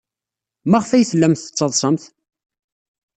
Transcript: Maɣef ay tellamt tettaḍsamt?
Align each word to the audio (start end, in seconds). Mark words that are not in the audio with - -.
Maɣef 0.69 0.89
ay 0.91 1.05
tellamt 1.09 1.41
tettaḍsamt? 1.45 2.03